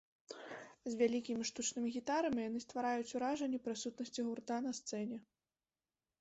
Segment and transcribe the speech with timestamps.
[0.93, 5.21] З вялікімі штучнымі гітарамі яны ствараюць уражанне прысутнасці гурта на сцэне.